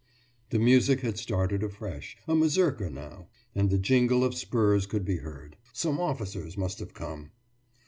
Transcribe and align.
The 0.49 0.57
music 0.57 1.01
had 1.01 1.19
started 1.19 1.61
afresh; 1.61 2.17
a 2.27 2.33
mazurka 2.33 2.89
now. 2.89 3.27
And 3.53 3.69
the 3.69 3.77
jingle 3.77 4.23
of 4.23 4.33
spurs 4.33 4.87
could 4.87 5.05
be 5.05 5.17
heard. 5.17 5.57
Some 5.73 5.99
officers 5.99 6.57
must 6.57 6.79
have 6.79 6.95
come. 6.95 7.29